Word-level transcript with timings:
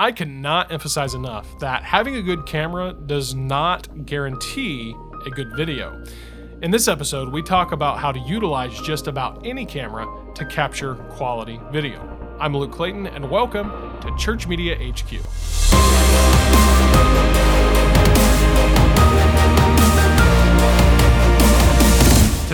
I 0.00 0.12
cannot 0.12 0.70
emphasize 0.70 1.14
enough 1.14 1.58
that 1.58 1.82
having 1.82 2.14
a 2.14 2.22
good 2.22 2.46
camera 2.46 2.92
does 2.92 3.34
not 3.34 4.06
guarantee 4.06 4.94
a 5.26 5.30
good 5.30 5.56
video. 5.56 6.04
In 6.62 6.70
this 6.70 6.86
episode, 6.86 7.32
we 7.32 7.42
talk 7.42 7.72
about 7.72 7.98
how 7.98 8.12
to 8.12 8.20
utilize 8.20 8.80
just 8.82 9.08
about 9.08 9.44
any 9.44 9.66
camera 9.66 10.06
to 10.36 10.44
capture 10.44 10.94
quality 10.94 11.58
video. 11.72 11.98
I'm 12.38 12.56
Luke 12.56 12.70
Clayton, 12.70 13.08
and 13.08 13.28
welcome 13.28 13.72
to 14.02 14.16
Church 14.16 14.46
Media 14.46 14.76
HQ. 14.76 15.97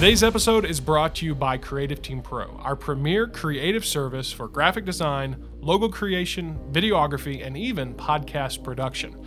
Today's 0.04 0.22
episode 0.22 0.66
is 0.66 0.80
brought 0.80 1.14
to 1.14 1.24
you 1.24 1.34
by 1.34 1.56
Creative 1.56 2.02
Team 2.02 2.20
Pro, 2.20 2.58
our 2.58 2.76
premier 2.76 3.26
creative 3.26 3.86
service 3.86 4.30
for 4.30 4.48
graphic 4.48 4.84
design, 4.84 5.42
logo 5.62 5.88
creation, 5.88 6.58
videography, 6.72 7.42
and 7.42 7.56
even 7.56 7.94
podcast 7.94 8.62
production. 8.62 9.26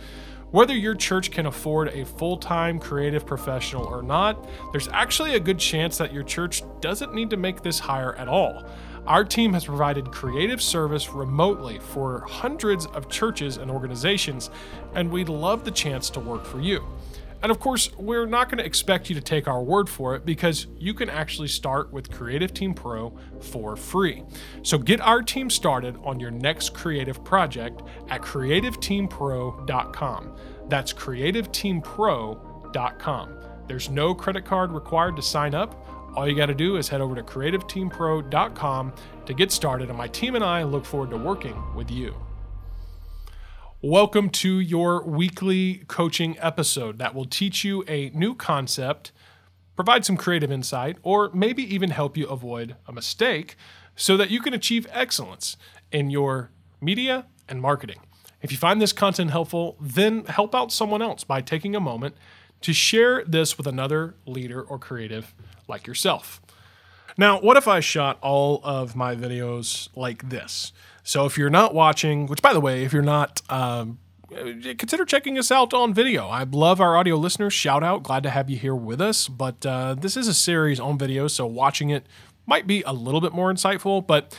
Whether 0.52 0.74
your 0.76 0.94
church 0.94 1.32
can 1.32 1.46
afford 1.46 1.88
a 1.88 2.04
full 2.04 2.36
time 2.36 2.78
creative 2.78 3.26
professional 3.26 3.86
or 3.86 4.04
not, 4.04 4.48
there's 4.70 4.86
actually 4.92 5.34
a 5.34 5.40
good 5.40 5.58
chance 5.58 5.98
that 5.98 6.12
your 6.12 6.22
church 6.22 6.62
doesn't 6.80 7.12
need 7.12 7.30
to 7.30 7.36
make 7.36 7.60
this 7.64 7.80
hire 7.80 8.14
at 8.14 8.28
all. 8.28 8.64
Our 9.04 9.24
team 9.24 9.54
has 9.54 9.64
provided 9.64 10.12
creative 10.12 10.62
service 10.62 11.08
remotely 11.08 11.80
for 11.80 12.20
hundreds 12.28 12.86
of 12.86 13.08
churches 13.08 13.56
and 13.56 13.68
organizations, 13.68 14.48
and 14.94 15.10
we'd 15.10 15.28
love 15.28 15.64
the 15.64 15.72
chance 15.72 16.08
to 16.10 16.20
work 16.20 16.44
for 16.44 16.60
you. 16.60 16.84
And 17.42 17.50
of 17.52 17.60
course, 17.60 17.90
we're 17.96 18.26
not 18.26 18.48
going 18.48 18.58
to 18.58 18.64
expect 18.64 19.08
you 19.08 19.14
to 19.14 19.20
take 19.20 19.46
our 19.46 19.62
word 19.62 19.88
for 19.88 20.16
it 20.16 20.26
because 20.26 20.66
you 20.76 20.92
can 20.92 21.08
actually 21.08 21.46
start 21.48 21.92
with 21.92 22.10
Creative 22.10 22.52
Team 22.52 22.74
Pro 22.74 23.16
for 23.40 23.76
free. 23.76 24.24
So 24.62 24.78
get 24.78 25.00
our 25.00 25.22
team 25.22 25.48
started 25.48 25.96
on 26.02 26.18
your 26.18 26.32
next 26.32 26.74
creative 26.74 27.22
project 27.24 27.82
at 28.08 28.22
creativeteampro.com. 28.22 30.36
That's 30.68 30.92
creativeteampro.com. 30.92 33.34
There's 33.68 33.88
no 33.90 34.14
credit 34.14 34.44
card 34.44 34.72
required 34.72 35.14
to 35.16 35.22
sign 35.22 35.54
up. 35.54 35.84
All 36.16 36.28
you 36.28 36.34
got 36.34 36.46
to 36.46 36.54
do 36.54 36.76
is 36.76 36.88
head 36.88 37.00
over 37.00 37.14
to 37.14 37.22
creativeteampro.com 37.22 38.92
to 39.26 39.34
get 39.34 39.52
started, 39.52 39.90
and 39.90 39.96
my 39.96 40.08
team 40.08 40.34
and 40.34 40.42
I 40.42 40.64
look 40.64 40.84
forward 40.84 41.10
to 41.10 41.16
working 41.16 41.54
with 41.76 41.88
you. 41.90 42.16
Welcome 43.80 44.30
to 44.30 44.58
your 44.58 45.04
weekly 45.04 45.84
coaching 45.86 46.36
episode 46.40 46.98
that 46.98 47.14
will 47.14 47.26
teach 47.26 47.62
you 47.62 47.84
a 47.86 48.10
new 48.10 48.34
concept, 48.34 49.12
provide 49.76 50.04
some 50.04 50.16
creative 50.16 50.50
insight, 50.50 50.96
or 51.04 51.30
maybe 51.32 51.62
even 51.72 51.90
help 51.90 52.16
you 52.16 52.26
avoid 52.26 52.74
a 52.88 52.92
mistake 52.92 53.54
so 53.94 54.16
that 54.16 54.30
you 54.30 54.40
can 54.40 54.52
achieve 54.52 54.88
excellence 54.90 55.56
in 55.92 56.10
your 56.10 56.50
media 56.80 57.26
and 57.48 57.62
marketing. 57.62 58.00
If 58.42 58.50
you 58.50 58.58
find 58.58 58.82
this 58.82 58.92
content 58.92 59.30
helpful, 59.30 59.76
then 59.80 60.24
help 60.24 60.56
out 60.56 60.72
someone 60.72 61.00
else 61.00 61.22
by 61.22 61.40
taking 61.40 61.76
a 61.76 61.80
moment 61.80 62.16
to 62.62 62.72
share 62.72 63.22
this 63.26 63.56
with 63.56 63.68
another 63.68 64.16
leader 64.26 64.60
or 64.60 64.80
creative 64.80 65.36
like 65.68 65.86
yourself. 65.86 66.40
Now, 67.18 67.40
what 67.40 67.56
if 67.56 67.66
I 67.66 67.80
shot 67.80 68.16
all 68.22 68.60
of 68.62 68.94
my 68.94 69.16
videos 69.16 69.88
like 69.96 70.30
this? 70.30 70.72
So 71.02 71.26
if 71.26 71.36
you're 71.36 71.50
not 71.50 71.74
watching, 71.74 72.26
which 72.26 72.40
by 72.40 72.52
the 72.52 72.60
way, 72.60 72.84
if 72.84 72.92
you're 72.92 73.02
not, 73.02 73.42
um, 73.50 73.98
consider 74.28 75.04
checking 75.04 75.36
us 75.36 75.50
out 75.50 75.74
on 75.74 75.92
video. 75.92 76.28
I 76.28 76.44
love 76.44 76.80
our 76.80 76.96
audio 76.96 77.16
listeners. 77.16 77.52
Shout 77.52 77.82
out. 77.82 78.04
Glad 78.04 78.22
to 78.22 78.30
have 78.30 78.48
you 78.48 78.56
here 78.56 78.74
with 78.74 79.00
us. 79.00 79.26
But 79.26 79.66
uh, 79.66 79.94
this 79.94 80.16
is 80.16 80.28
a 80.28 80.34
series 80.34 80.78
on 80.78 80.96
video, 80.96 81.26
so 81.26 81.44
watching 81.44 81.90
it 81.90 82.06
might 82.46 82.68
be 82.68 82.82
a 82.82 82.92
little 82.92 83.20
bit 83.20 83.32
more 83.32 83.52
insightful. 83.52 84.06
But 84.06 84.38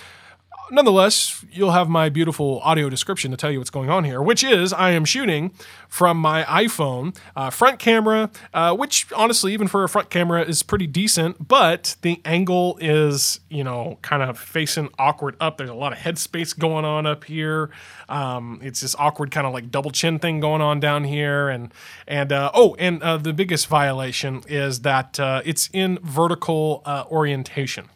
nonetheless, 0.71 1.43
you'll 1.51 1.71
have 1.71 1.89
my 1.89 2.09
beautiful 2.09 2.59
audio 2.63 2.89
description 2.89 3.31
to 3.31 3.37
tell 3.37 3.51
you 3.51 3.59
what's 3.59 3.69
going 3.69 3.89
on 3.89 4.03
here, 4.03 4.21
which 4.21 4.43
is 4.43 4.73
I 4.73 4.91
am 4.91 5.05
shooting 5.05 5.51
from 5.87 6.17
my 6.17 6.43
iPhone 6.43 7.17
uh, 7.35 7.49
front 7.49 7.79
camera, 7.79 8.29
uh, 8.53 8.75
which 8.75 9.11
honestly, 9.13 9.53
even 9.53 9.67
for 9.67 9.83
a 9.83 9.89
front 9.89 10.09
camera, 10.09 10.41
is 10.41 10.63
pretty 10.63 10.87
decent, 10.87 11.47
but 11.47 11.95
the 12.01 12.21
angle 12.25 12.77
is, 12.79 13.39
you 13.49 13.63
know, 13.63 13.97
kind 14.01 14.23
of 14.23 14.37
facing 14.37 14.89
awkward 14.97 15.35
up. 15.39 15.57
There's 15.57 15.69
a 15.69 15.73
lot 15.73 15.93
of 15.93 15.99
headspace 15.99 16.57
going 16.57 16.85
on 16.85 17.05
up 17.05 17.23
here. 17.23 17.69
Um, 18.07 18.59
it's 18.63 18.81
this 18.81 18.95
awkward 18.97 19.31
kind 19.31 19.47
of 19.47 19.53
like 19.53 19.71
double 19.71 19.91
chin 19.91 20.19
thing 20.19 20.39
going 20.39 20.61
on 20.61 20.79
down 20.79 21.03
here. 21.03 21.49
And, 21.49 21.73
and 22.07 22.31
uh, 22.31 22.51
oh, 22.53 22.75
and 22.79 23.01
uh, 23.01 23.17
the 23.17 23.33
biggest 23.33 23.67
violation 23.67 24.43
is 24.47 24.81
that 24.81 25.19
uh, 25.19 25.41
it's 25.45 25.69
in 25.73 25.99
vertical 26.01 26.81
uh, 26.85 27.05
orientation. 27.09 27.89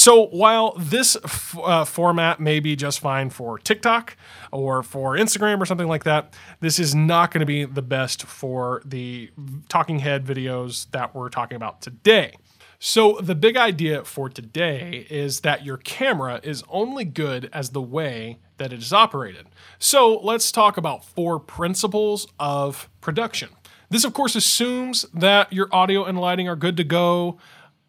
So 0.00 0.28
while 0.28 0.72
this 0.78 1.14
f- 1.22 1.58
uh, 1.62 1.84
format 1.84 2.40
may 2.40 2.58
be 2.58 2.74
just 2.74 3.00
fine 3.00 3.28
for 3.28 3.58
TikTok 3.58 4.16
or 4.50 4.82
for 4.82 5.14
Instagram 5.14 5.60
or 5.60 5.66
something 5.66 5.88
like 5.88 6.04
that, 6.04 6.32
this 6.60 6.78
is 6.78 6.94
not 6.94 7.30
going 7.30 7.40
to 7.40 7.46
be 7.46 7.66
the 7.66 7.82
best 7.82 8.22
for 8.22 8.80
the 8.82 9.30
talking 9.68 9.98
head 9.98 10.24
videos 10.24 10.90
that 10.92 11.14
we're 11.14 11.28
talking 11.28 11.56
about 11.56 11.82
today. 11.82 12.32
So, 12.78 13.18
the 13.20 13.34
big 13.34 13.58
idea 13.58 14.02
for 14.04 14.30
today 14.30 15.06
is 15.10 15.40
that 15.40 15.66
your 15.66 15.76
camera 15.76 16.40
is 16.42 16.64
only 16.70 17.04
good 17.04 17.50
as 17.52 17.68
the 17.68 17.82
way 17.82 18.38
that 18.56 18.72
it 18.72 18.78
is 18.78 18.94
operated. 18.94 19.48
So, 19.78 20.18
let's 20.20 20.50
talk 20.50 20.78
about 20.78 21.04
four 21.04 21.38
principles 21.38 22.26
of 22.38 22.88
production. 23.02 23.50
This, 23.90 24.04
of 24.04 24.14
course, 24.14 24.34
assumes 24.34 25.04
that 25.12 25.52
your 25.52 25.68
audio 25.72 26.04
and 26.04 26.18
lighting 26.18 26.48
are 26.48 26.56
good 26.56 26.78
to 26.78 26.84
go. 26.84 27.38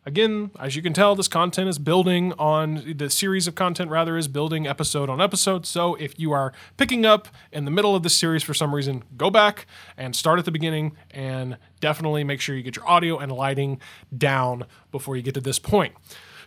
Again, 0.03 0.49
as 0.59 0.75
you 0.75 0.81
can 0.81 0.93
tell, 0.93 1.15
this 1.15 1.27
content 1.27 1.69
is 1.69 1.77
building 1.77 2.33
on 2.39 2.95
the 2.95 3.07
series 3.07 3.47
of 3.47 3.53
content, 3.53 3.91
rather, 3.91 4.17
is 4.17 4.27
building 4.27 4.65
episode 4.65 5.11
on 5.11 5.21
episode. 5.21 5.63
So 5.67 5.93
if 5.93 6.19
you 6.19 6.31
are 6.31 6.53
picking 6.75 7.05
up 7.05 7.27
in 7.51 7.65
the 7.65 7.71
middle 7.71 7.95
of 7.95 8.01
the 8.01 8.09
series 8.09 8.41
for 8.41 8.55
some 8.55 8.73
reason, 8.73 9.03
go 9.15 9.29
back 9.29 9.67
and 9.95 10.15
start 10.15 10.39
at 10.39 10.45
the 10.45 10.51
beginning 10.51 10.93
and 11.11 11.59
definitely 11.81 12.23
make 12.23 12.41
sure 12.41 12.55
you 12.55 12.63
get 12.63 12.75
your 12.75 12.89
audio 12.89 13.19
and 13.19 13.31
lighting 13.31 13.79
down 14.17 14.65
before 14.91 15.15
you 15.15 15.21
get 15.21 15.35
to 15.35 15.41
this 15.41 15.59
point. 15.59 15.93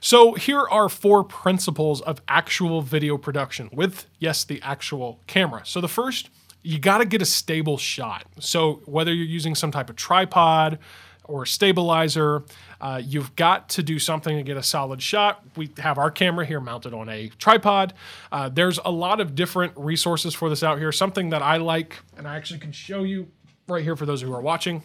So 0.01 0.35
here 0.35 0.67
are 0.69 0.89
four 0.89 1.23
principles 1.23 2.01
of 2.01 2.21
actual 2.27 2.83
video 2.83 3.17
production 3.17 3.71
with, 3.73 4.07
yes, 4.19 4.43
the 4.43 4.61
actual 4.63 5.21
camera. 5.29 5.63
So 5.65 5.81
the 5.81 5.87
first, 5.87 6.29
you 6.63 6.81
got 6.81 6.99
to 6.99 7.05
get 7.05 7.23
a 7.23 7.27
stable 7.27 7.79
shot. 7.79 8.27
So 8.41 8.83
whether 8.85 9.15
you're 9.15 9.25
using 9.25 9.55
some 9.55 9.71
type 9.71 9.89
of 9.89 9.95
tripod, 9.95 10.81
or 11.25 11.47
stabilizer. 11.47 12.43
Uh, 12.81 13.01
you've 13.03 13.35
got 13.37 13.69
to 13.71 13.83
do 13.83 13.99
something 13.99 14.37
to 14.37 14.43
get 14.43 14.57
a 14.57 14.63
solid 14.63 15.01
shot. 15.03 15.43
We 15.57 15.71
have 15.79 15.99
our 15.99 16.11
camera 16.11 16.45
here 16.45 16.61
mounted 16.61 16.95
on 16.95 17.09
a 17.09 17.29
tripod. 17.39 17.95
Uh, 18.31 18.49
there's 18.49 18.79
a 18.85 18.91
lot 18.91 19.21
of 19.21 19.35
different 19.35 19.73
resources 19.77 20.35
for 20.35 20.49
this 20.49 20.63
out 20.63 20.79
here. 20.79 20.93
Something 20.93 21.31
that 21.31 21.43
I 21.43 21.57
like, 21.57 22.01
and 22.17 22.29
I 22.29 22.37
actually 22.37 22.61
can 22.61 22.73
show 22.73 23.03
you 23.03 23.29
right 23.69 23.83
here 23.83 23.97
for 23.97 24.07
those 24.07 24.21
who 24.21 24.33
are 24.33 24.43
watching. 24.43 24.83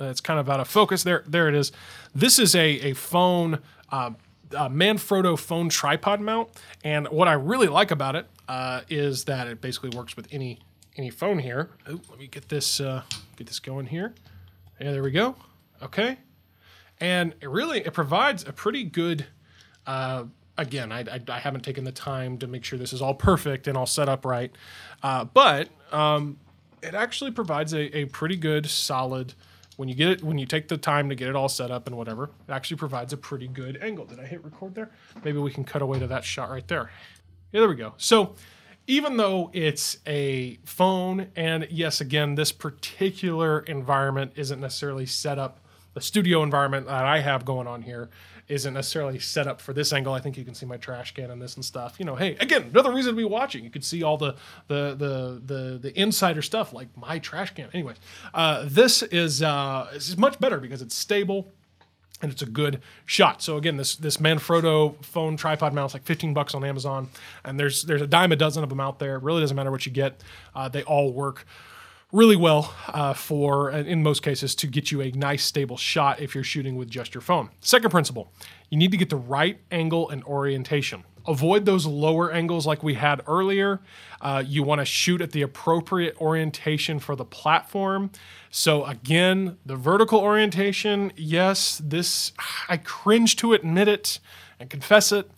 Uh, 0.00 0.04
it's 0.06 0.20
kind 0.20 0.38
of 0.38 0.48
out 0.48 0.60
of 0.60 0.68
focus. 0.68 1.02
There, 1.02 1.24
there 1.26 1.48
it 1.48 1.54
is. 1.54 1.72
This 2.14 2.38
is 2.38 2.54
a, 2.54 2.90
a 2.90 2.94
phone, 2.94 3.60
a 3.90 4.14
Manfrotto 4.52 5.38
phone 5.38 5.68
tripod 5.68 6.20
mount. 6.20 6.48
And 6.84 7.08
what 7.08 7.28
I 7.28 7.32
really 7.34 7.68
like 7.68 7.90
about 7.90 8.16
it 8.16 8.26
uh, 8.48 8.82
is 8.88 9.24
that 9.24 9.46
it 9.46 9.60
basically 9.60 9.90
works 9.90 10.16
with 10.16 10.28
any 10.32 10.60
any 10.96 11.08
phone 11.08 11.38
here. 11.38 11.70
Ooh, 11.88 12.00
let 12.10 12.18
me 12.18 12.26
get 12.26 12.48
this 12.48 12.80
uh, 12.80 13.02
get 13.36 13.46
this 13.46 13.60
going 13.60 13.86
here. 13.86 14.12
Yeah, 14.80 14.92
there 14.92 15.02
we 15.02 15.10
go. 15.10 15.36
Okay. 15.82 16.16
And 17.00 17.34
it 17.40 17.48
really 17.48 17.80
it 17.80 17.92
provides 17.92 18.46
a 18.46 18.52
pretty 18.52 18.84
good. 18.84 19.26
Uh, 19.86 20.24
again, 20.56 20.92
I, 20.92 21.00
I, 21.00 21.20
I, 21.28 21.38
haven't 21.38 21.62
taken 21.62 21.84
the 21.84 21.92
time 21.92 22.36
to 22.38 22.46
make 22.46 22.64
sure 22.64 22.78
this 22.78 22.92
is 22.92 23.00
all 23.00 23.14
perfect 23.14 23.66
and 23.66 23.78
all 23.78 23.86
set 23.86 24.08
up 24.10 24.26
right, 24.26 24.54
uh, 25.02 25.24
but 25.24 25.68
um, 25.90 26.38
it 26.82 26.94
actually 26.94 27.30
provides 27.30 27.72
a, 27.72 27.96
a 27.96 28.04
pretty 28.04 28.36
good 28.36 28.66
solid. 28.66 29.34
When 29.76 29.88
you 29.88 29.94
get 29.94 30.08
it, 30.08 30.22
when 30.22 30.36
you 30.36 30.44
take 30.44 30.68
the 30.68 30.76
time 30.76 31.08
to 31.08 31.14
get 31.14 31.28
it 31.28 31.34
all 31.34 31.48
set 31.48 31.70
up 31.70 31.86
and 31.86 31.96
whatever, 31.96 32.24
it 32.24 32.52
actually 32.52 32.76
provides 32.76 33.14
a 33.14 33.16
pretty 33.16 33.48
good 33.48 33.78
angle. 33.82 34.04
Did 34.04 34.20
I 34.20 34.26
hit 34.26 34.44
record 34.44 34.74
there? 34.74 34.90
Maybe 35.24 35.38
we 35.38 35.50
can 35.50 35.64
cut 35.64 35.80
away 35.80 35.98
to 35.98 36.06
that 36.08 36.24
shot 36.24 36.50
right 36.50 36.68
there. 36.68 36.90
Yeah, 37.52 37.60
there 37.60 37.68
we 37.68 37.76
go. 37.76 37.94
So 37.96 38.34
even 38.86 39.16
though 39.16 39.50
it's 39.52 39.98
a 40.06 40.58
phone, 40.64 41.28
and 41.36 41.66
yes, 41.70 42.00
again, 42.00 42.34
this 42.34 42.52
particular 42.52 43.60
environment 43.60 44.32
isn't 44.36 44.60
necessarily 44.60 45.06
set 45.06 45.38
up, 45.38 45.60
the 45.94 46.00
studio 46.00 46.42
environment 46.42 46.86
that 46.86 47.04
I 47.04 47.20
have 47.20 47.44
going 47.44 47.66
on 47.66 47.82
here 47.82 48.10
isn't 48.50 48.74
necessarily 48.74 49.18
set 49.18 49.46
up 49.46 49.60
for 49.60 49.72
this 49.72 49.92
angle. 49.92 50.12
I 50.12 50.20
think 50.20 50.36
you 50.36 50.44
can 50.44 50.54
see 50.54 50.66
my 50.66 50.76
trash 50.76 51.14
can 51.14 51.30
and 51.30 51.40
this 51.40 51.54
and 51.54 51.64
stuff. 51.64 51.96
You 51.98 52.04
know, 52.04 52.16
hey, 52.16 52.36
again, 52.40 52.64
another 52.70 52.92
reason 52.92 53.12
to 53.12 53.16
be 53.16 53.24
watching. 53.24 53.62
You 53.62 53.70
could 53.70 53.84
see 53.84 54.02
all 54.02 54.16
the 54.16 54.34
the 54.66 54.94
the 54.96 55.42
the, 55.54 55.78
the 55.78 56.00
insider 56.00 56.42
stuff 56.42 56.72
like 56.72 56.88
my 56.96 57.20
trash 57.20 57.54
can. 57.54 57.68
Anyways, 57.72 57.96
uh, 58.34 58.64
this 58.66 59.02
is 59.04 59.42
uh, 59.42 59.88
is 59.94 60.18
much 60.18 60.38
better 60.40 60.58
because 60.58 60.82
it's 60.82 60.96
stable 60.96 61.52
and 62.22 62.30
it's 62.30 62.42
a 62.42 62.46
good 62.46 62.80
shot. 63.06 63.42
So 63.42 63.56
again, 63.56 63.76
this 63.76 63.96
this 63.96 64.18
Manfrotto 64.18 65.02
phone 65.04 65.36
tripod 65.36 65.72
mount 65.72 65.90
is 65.90 65.94
like 65.94 66.04
15 66.04 66.34
bucks 66.34 66.54
on 66.54 66.64
Amazon, 66.64 67.08
and 67.44 67.58
there's 67.58 67.82
there's 67.82 68.02
a 68.02 68.06
dime 68.06 68.32
a 68.32 68.36
dozen 68.36 68.62
of 68.62 68.68
them 68.68 68.80
out 68.80 68.98
there. 68.98 69.16
It 69.16 69.22
really 69.22 69.40
doesn't 69.40 69.56
matter 69.56 69.70
what 69.70 69.86
you 69.86 69.92
get; 69.92 70.22
uh, 70.54 70.68
they 70.68 70.82
all 70.82 71.12
work 71.12 71.46
really 72.12 72.36
well 72.36 72.74
uh, 72.88 73.14
for, 73.14 73.70
in 73.70 74.02
most 74.02 74.22
cases, 74.22 74.54
to 74.56 74.66
get 74.66 74.90
you 74.90 75.00
a 75.00 75.12
nice 75.12 75.44
stable 75.44 75.76
shot 75.76 76.20
if 76.20 76.34
you're 76.34 76.42
shooting 76.42 76.74
with 76.74 76.90
just 76.90 77.14
your 77.14 77.20
phone. 77.22 77.50
Second 77.60 77.90
principle: 77.90 78.32
you 78.68 78.78
need 78.78 78.90
to 78.90 78.96
get 78.96 79.10
the 79.10 79.16
right 79.16 79.60
angle 79.70 80.10
and 80.10 80.22
orientation. 80.24 81.04
Avoid 81.26 81.64
those 81.64 81.86
lower 81.86 82.32
angles 82.32 82.66
like 82.66 82.82
we 82.82 82.94
had 82.94 83.22
earlier. 83.26 83.80
Uh, 84.20 84.42
you 84.46 84.62
want 84.62 84.80
to 84.80 84.84
shoot 84.84 85.20
at 85.20 85.32
the 85.32 85.42
appropriate 85.42 86.20
orientation 86.20 86.98
for 86.98 87.16
the 87.16 87.24
platform. 87.24 88.10
So, 88.50 88.84
again, 88.84 89.58
the 89.64 89.76
vertical 89.76 90.18
orientation, 90.18 91.12
yes, 91.16 91.80
this, 91.84 92.32
I 92.68 92.76
cringe 92.78 93.36
to 93.36 93.52
admit 93.52 93.88
it 93.88 94.18
and 94.58 94.68
confess 94.68 95.12
it, 95.12 95.30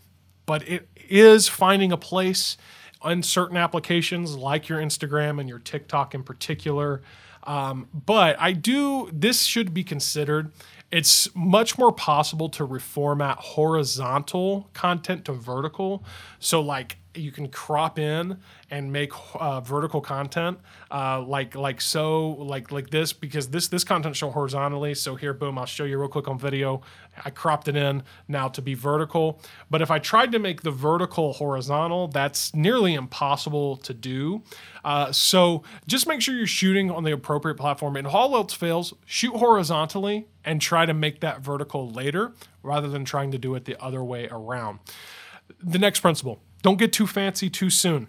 but 0.46 0.66
it 0.68 0.88
is 1.08 1.48
finding 1.48 1.92
a 1.92 1.96
place 1.96 2.56
in 3.04 3.22
certain 3.22 3.56
applications 3.56 4.36
like 4.36 4.68
your 4.68 4.80
Instagram 4.80 5.40
and 5.40 5.48
your 5.48 5.58
TikTok 5.58 6.14
in 6.14 6.22
particular. 6.22 7.02
Um, 7.44 7.88
but 7.92 8.36
I 8.38 8.52
do, 8.52 9.10
this 9.12 9.42
should 9.42 9.74
be 9.74 9.84
considered. 9.84 10.52
It's 10.92 11.34
much 11.34 11.78
more 11.78 11.90
possible 11.90 12.50
to 12.50 12.66
reformat 12.66 13.36
horizontal 13.38 14.68
content 14.74 15.24
to 15.24 15.32
vertical. 15.32 16.04
So, 16.38 16.60
like, 16.60 16.98
you 17.14 17.30
can 17.30 17.48
crop 17.48 17.98
in 17.98 18.38
and 18.70 18.92
make 18.92 19.12
uh, 19.34 19.60
vertical 19.60 20.00
content 20.00 20.58
uh, 20.90 21.20
like 21.20 21.54
like 21.54 21.80
so 21.80 22.30
like 22.30 22.72
like 22.72 22.90
this 22.90 23.12
because 23.12 23.48
this 23.48 23.68
this 23.68 23.84
content 23.84 24.16
show 24.16 24.30
horizontally. 24.30 24.94
So 24.94 25.14
here 25.16 25.34
boom 25.34 25.58
i'll 25.58 25.66
show 25.66 25.84
you 25.84 25.98
real 25.98 26.08
quick 26.08 26.28
on 26.28 26.38
video. 26.38 26.82
I 27.24 27.30
cropped 27.30 27.68
it 27.68 27.76
in 27.76 28.02
now 28.28 28.48
to 28.48 28.62
be 28.62 28.74
vertical. 28.74 29.40
But 29.70 29.82
if 29.82 29.90
i 29.90 29.98
tried 29.98 30.32
to 30.32 30.38
make 30.38 30.62
the 30.62 30.70
vertical 30.70 31.34
horizontal 31.34 32.08
that's 32.08 32.54
nearly 32.54 32.94
impossible 32.94 33.76
to 33.78 33.94
do. 33.94 34.42
Uh, 34.84 35.12
so 35.12 35.62
just 35.86 36.06
make 36.06 36.20
sure 36.20 36.34
you're 36.34 36.46
shooting 36.46 36.90
on 36.90 37.04
the 37.04 37.12
appropriate 37.12 37.56
platform. 37.56 37.96
And 37.96 38.06
all 38.06 38.34
else 38.34 38.52
fails 38.52 38.94
shoot 39.06 39.36
horizontally 39.36 40.26
and 40.44 40.60
try 40.60 40.86
to 40.86 40.94
make 40.94 41.20
that 41.20 41.40
vertical 41.40 41.88
later 41.90 42.32
rather 42.62 42.88
than 42.88 43.04
trying 43.04 43.30
to 43.32 43.38
do 43.38 43.54
it 43.54 43.64
the 43.64 43.80
other 43.82 44.02
way 44.02 44.28
around. 44.30 44.80
The 45.62 45.78
next 45.78 46.00
principle 46.00 46.40
don't 46.62 46.78
get 46.78 46.92
too 46.92 47.06
fancy 47.06 47.50
too 47.50 47.70
soon. 47.70 48.08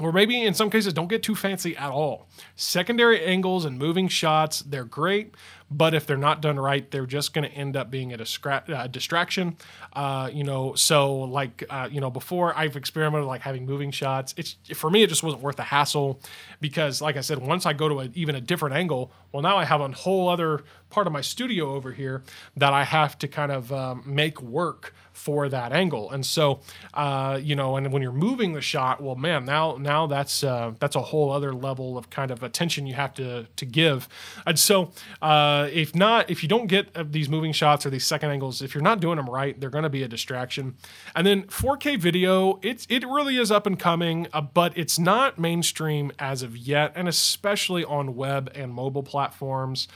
Or 0.00 0.12
maybe 0.12 0.40
in 0.40 0.54
some 0.54 0.70
cases, 0.70 0.92
don't 0.92 1.08
get 1.08 1.22
too 1.24 1.34
fancy 1.34 1.76
at 1.76 1.90
all. 1.90 2.28
Secondary 2.54 3.24
angles 3.24 3.64
and 3.64 3.78
moving 3.78 4.06
shots, 4.06 4.60
they're 4.60 4.84
great, 4.84 5.34
but 5.70 5.94
if 5.94 6.06
they're 6.06 6.16
not 6.16 6.40
done 6.40 6.58
right, 6.58 6.90
they're 6.90 7.06
just 7.06 7.34
going 7.34 7.48
to 7.48 7.54
end 7.54 7.76
up 7.76 7.90
being 7.90 8.12
a, 8.12 8.16
uh, 8.16 8.86
distraction. 8.86 9.56
Uh, 9.92 10.30
you 10.32 10.44
know, 10.44 10.74
so 10.74 11.14
like 11.14 11.64
uh, 11.68 11.88
you 11.90 12.00
know, 12.00 12.10
before 12.10 12.56
I've 12.56 12.76
experimented 12.76 13.26
like 13.26 13.42
having 13.42 13.66
moving 13.66 13.90
shots. 13.90 14.34
It's 14.36 14.56
for 14.74 14.90
me, 14.90 15.02
it 15.02 15.08
just 15.08 15.22
wasn't 15.22 15.42
worth 15.42 15.56
the 15.56 15.64
hassle 15.64 16.20
because, 16.60 17.02
like 17.02 17.16
I 17.16 17.20
said, 17.20 17.38
once 17.38 17.66
I 17.66 17.72
go 17.72 17.88
to 17.88 18.00
a, 18.00 18.10
even 18.14 18.34
a 18.34 18.40
different 18.40 18.76
angle, 18.76 19.12
well, 19.32 19.42
now 19.42 19.56
I 19.56 19.64
have 19.64 19.80
a 19.80 19.88
whole 19.88 20.28
other 20.28 20.64
part 20.90 21.06
of 21.06 21.12
my 21.12 21.20
studio 21.20 21.74
over 21.74 21.92
here 21.92 22.22
that 22.56 22.72
I 22.72 22.84
have 22.84 23.18
to 23.18 23.28
kind 23.28 23.52
of 23.52 23.72
um, 23.72 24.02
make 24.06 24.40
work 24.40 24.94
for 25.18 25.48
that 25.48 25.72
angle. 25.72 26.10
And 26.10 26.24
so, 26.24 26.60
uh, 26.94 27.38
you 27.42 27.56
know, 27.56 27.76
and 27.76 27.92
when 27.92 28.02
you're 28.02 28.12
moving 28.12 28.52
the 28.52 28.60
shot, 28.60 29.02
well, 29.02 29.16
man, 29.16 29.44
now 29.44 29.76
now 29.76 30.06
that's 30.06 30.44
uh, 30.44 30.72
that's 30.78 30.96
a 30.96 31.00
whole 31.02 31.30
other 31.30 31.52
level 31.52 31.98
of 31.98 32.08
kind 32.08 32.30
of 32.30 32.42
attention 32.42 32.86
you 32.86 32.94
have 32.94 33.14
to 33.14 33.46
to 33.56 33.66
give. 33.66 34.08
And 34.46 34.58
so, 34.58 34.92
uh, 35.20 35.57
if 35.70 35.94
not, 35.94 36.30
if 36.30 36.42
you 36.42 36.48
don't 36.48 36.66
get 36.66 36.88
uh, 36.94 37.04
these 37.08 37.28
moving 37.28 37.52
shots 37.52 37.86
or 37.86 37.90
these 37.90 38.06
second 38.06 38.30
angles, 38.30 38.62
if 38.62 38.74
you're 38.74 38.82
not 38.82 39.00
doing 39.00 39.16
them 39.16 39.28
right, 39.28 39.58
they're 39.60 39.70
going 39.70 39.84
to 39.84 39.90
be 39.90 40.02
a 40.02 40.08
distraction. 40.08 40.76
And 41.14 41.26
then 41.26 41.44
4K 41.44 41.98
video, 41.98 42.58
it's 42.62 42.86
it 42.88 43.04
really 43.06 43.36
is 43.36 43.50
up 43.50 43.66
and 43.66 43.78
coming, 43.78 44.26
uh, 44.32 44.40
but 44.40 44.76
it's 44.76 44.98
not 44.98 45.38
mainstream 45.38 46.12
as 46.18 46.42
of 46.42 46.56
yet, 46.56 46.92
and 46.94 47.08
especially 47.08 47.84
on 47.84 48.14
web 48.16 48.50
and 48.54 48.72
mobile 48.72 49.02
platforms 49.02 49.88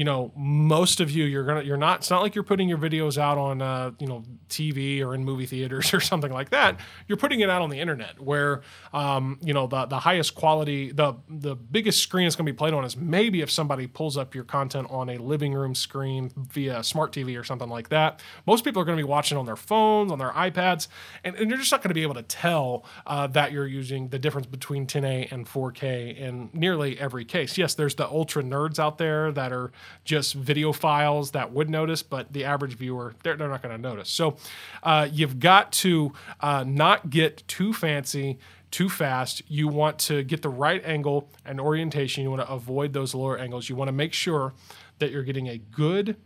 you 0.00 0.04
know 0.04 0.32
most 0.34 1.00
of 1.00 1.10
you 1.10 1.24
you're 1.24 1.44
gonna 1.44 1.62
you're 1.62 1.76
not 1.76 1.98
it's 1.98 2.10
not 2.10 2.22
like 2.22 2.34
you're 2.34 2.42
putting 2.42 2.70
your 2.70 2.78
videos 2.78 3.18
out 3.18 3.36
on 3.36 3.60
uh, 3.60 3.90
you 3.98 4.06
know 4.06 4.22
tv 4.48 5.04
or 5.04 5.14
in 5.14 5.24
movie 5.24 5.44
theaters 5.44 5.92
or 5.94 6.00
something 6.00 6.32
like 6.32 6.48
that 6.48 6.80
you're 7.06 7.18
putting 7.18 7.40
it 7.40 7.50
out 7.50 7.60
on 7.60 7.68
the 7.68 7.78
internet 7.78 8.18
where 8.18 8.62
um, 8.94 9.38
you 9.42 9.52
know 9.52 9.66
the 9.66 9.84
the 9.86 9.98
highest 9.98 10.34
quality 10.34 10.90
the 10.90 11.14
the 11.28 11.54
biggest 11.54 12.02
screen 12.02 12.26
it's 12.26 12.34
going 12.34 12.46
to 12.46 12.52
be 12.52 12.56
played 12.56 12.72
on 12.72 12.82
is 12.82 12.96
maybe 12.96 13.42
if 13.42 13.50
somebody 13.50 13.86
pulls 13.86 14.16
up 14.16 14.34
your 14.34 14.44
content 14.44 14.86
on 14.90 15.09
a 15.10 15.18
living 15.18 15.52
room 15.52 15.74
screen 15.74 16.30
via 16.36 16.82
smart 16.82 17.12
tv 17.12 17.38
or 17.38 17.44
something 17.44 17.68
like 17.68 17.88
that 17.88 18.20
most 18.46 18.64
people 18.64 18.80
are 18.80 18.84
going 18.84 18.96
to 18.96 19.02
be 19.02 19.08
watching 19.08 19.36
on 19.38 19.46
their 19.46 19.56
phones 19.56 20.10
on 20.10 20.18
their 20.18 20.30
ipads 20.30 20.88
and, 21.24 21.36
and 21.36 21.50
you're 21.50 21.58
just 21.58 21.72
not 21.72 21.82
going 21.82 21.90
to 21.90 21.94
be 21.94 22.02
able 22.02 22.14
to 22.14 22.22
tell 22.22 22.84
uh, 23.06 23.26
that 23.26 23.52
you're 23.52 23.66
using 23.66 24.08
the 24.08 24.18
difference 24.18 24.46
between 24.46 24.82
1080 24.82 25.34
and 25.34 25.46
4k 25.46 26.16
in 26.16 26.50
nearly 26.52 26.98
every 26.98 27.24
case 27.24 27.56
yes 27.58 27.74
there's 27.74 27.94
the 27.94 28.08
ultra 28.08 28.42
nerds 28.42 28.78
out 28.78 28.98
there 28.98 29.32
that 29.32 29.52
are 29.52 29.72
just 30.04 30.40
videophiles 30.42 31.32
that 31.32 31.52
would 31.52 31.70
notice, 31.70 32.02
but 32.02 32.32
the 32.32 32.44
average 32.44 32.74
viewer, 32.74 33.14
they're, 33.22 33.36
they're 33.36 33.48
not 33.48 33.62
going 33.62 33.74
to 33.74 33.80
notice. 33.80 34.08
So 34.10 34.36
uh, 34.82 35.08
you've 35.10 35.40
got 35.40 35.72
to 35.72 36.12
uh, 36.40 36.64
not 36.66 37.10
get 37.10 37.46
too 37.48 37.72
fancy 37.72 38.38
too 38.70 38.88
fast. 38.88 39.42
You 39.48 39.66
want 39.66 39.98
to 40.00 40.22
get 40.22 40.42
the 40.42 40.48
right 40.48 40.84
angle 40.84 41.28
and 41.44 41.60
orientation. 41.60 42.22
You 42.22 42.30
want 42.30 42.42
to 42.42 42.50
avoid 42.50 42.92
those 42.92 43.14
lower 43.14 43.36
angles. 43.36 43.68
You 43.68 43.74
want 43.74 43.88
to 43.88 43.92
make 43.92 44.12
sure 44.12 44.52
that 45.00 45.10
you're 45.10 45.24
getting 45.24 45.48
a 45.48 45.58
good 45.58 46.16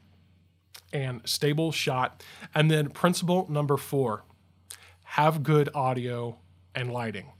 and 0.93 1.21
stable 1.25 1.73
shot. 1.73 2.23
And 2.55 2.71
then, 2.71 2.91
principle 2.91 3.47
number 3.51 3.77
four 3.77 4.25
have 5.03 5.43
good 5.43 5.69
audio 5.75 6.39
and 6.75 6.93
lighting. 6.93 7.33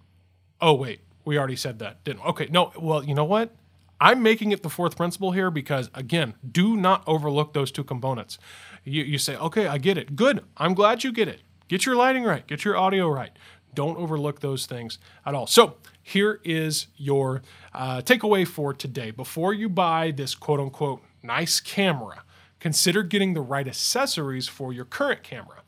Oh, 0.61 0.75
wait, 0.75 1.01
we 1.25 1.39
already 1.39 1.57
said 1.57 1.79
that, 1.81 2.05
didn't 2.05 2.23
we? 2.23 2.29
Okay, 2.31 2.49
no, 2.51 2.73
well, 2.79 3.05
you 3.05 3.15
know 3.15 3.25
what? 3.25 3.55
I'm 4.01 4.23
making 4.23 4.53
it 4.53 4.63
the 4.63 4.69
fourth 4.71 4.97
principle 4.97 5.33
here 5.33 5.51
because, 5.51 5.89
again, 5.95 6.35
do 6.49 6.77
not 6.77 7.03
overlook 7.07 7.53
those 7.53 7.71
two 7.71 7.85
components. 7.85 8.39
You, 8.85 9.03
you 9.03 9.19
say, 9.19 9.37
okay, 9.37 9.67
I 9.67 9.79
get 9.79 9.97
it. 9.97 10.15
Good. 10.15 10.45
I'm 10.57 10.75
glad 10.75 11.05
you 11.05 11.13
get 11.13 11.29
it. 11.29 11.41
Get 11.69 11.87
your 11.87 11.97
lighting 11.97 12.25
right, 12.25 12.47
get 12.47 12.65
your 12.65 12.77
audio 12.77 13.09
right. 13.09 13.33
Don't 13.75 13.97
overlook 13.97 14.41
those 14.41 14.67
things 14.67 14.99
at 15.27 15.35
all. 15.35 15.47
So, 15.47 15.77
here 16.03 16.41
is 16.45 16.89
your 16.97 17.43
uh, 17.73 18.03
takeaway 18.03 18.47
for 18.47 18.73
today. 18.73 19.11
Before 19.11 19.53
you 19.53 19.69
buy 19.69 20.11
this 20.11 20.35
quote 20.35 20.61
unquote 20.61 21.03
nice 21.25 21.59
camera, 21.61 22.23
consider 22.61 23.03
getting 23.03 23.35
the 23.35 23.41
right 23.41 23.67
accessories 23.67 24.47
for 24.47 24.73
your 24.73 24.85
current 24.85 25.23
camera. 25.23 25.63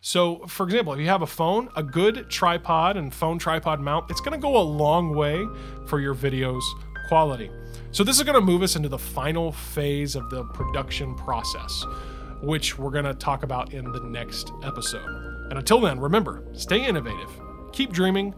So, 0.00 0.46
for 0.46 0.64
example, 0.64 0.92
if 0.92 1.00
you 1.00 1.06
have 1.06 1.22
a 1.22 1.26
phone, 1.26 1.68
a 1.74 1.82
good 1.82 2.30
tripod 2.30 2.96
and 2.96 3.12
phone 3.12 3.38
tripod 3.38 3.80
mount, 3.80 4.10
it's 4.10 4.20
going 4.20 4.38
to 4.38 4.42
go 4.42 4.56
a 4.56 4.62
long 4.62 5.14
way 5.14 5.44
for 5.86 6.00
your 6.00 6.14
videos 6.14 6.62
quality. 7.08 7.50
So, 7.90 8.04
this 8.04 8.16
is 8.16 8.22
going 8.22 8.36
to 8.36 8.40
move 8.40 8.62
us 8.62 8.76
into 8.76 8.88
the 8.88 8.98
final 8.98 9.50
phase 9.50 10.14
of 10.14 10.30
the 10.30 10.44
production 10.44 11.16
process, 11.16 11.84
which 12.40 12.78
we're 12.78 12.90
going 12.90 13.06
to 13.06 13.14
talk 13.14 13.42
about 13.42 13.72
in 13.72 13.90
the 13.90 14.00
next 14.00 14.52
episode. 14.62 15.08
And 15.50 15.58
until 15.58 15.80
then, 15.80 15.98
remember 15.98 16.44
stay 16.52 16.86
innovative, 16.86 17.30
keep 17.72 17.92
dreaming, 17.92 18.34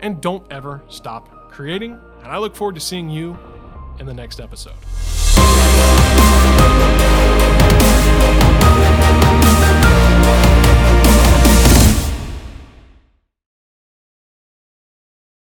and 0.00 0.20
don't 0.20 0.50
ever 0.50 0.82
stop 0.88 1.50
creating. 1.52 1.92
And 2.22 2.26
I 2.26 2.38
look 2.38 2.56
forward 2.56 2.74
to 2.74 2.80
seeing 2.80 3.08
you 3.08 3.38
in 4.00 4.06
the 4.06 4.14
next 4.14 4.40
episode. 4.40 4.74